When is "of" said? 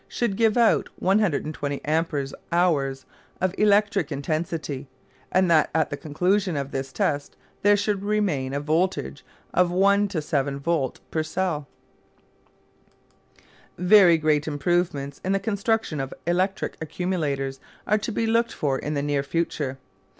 3.39-3.53, 6.57-6.71, 9.53-9.69, 15.99-16.15